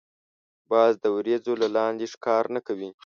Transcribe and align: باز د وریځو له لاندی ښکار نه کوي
باز 0.71 0.93
د 1.03 1.05
وریځو 1.15 1.53
له 1.61 1.67
لاندی 1.75 2.07
ښکار 2.13 2.43
نه 2.55 2.61
کوي 2.67 2.89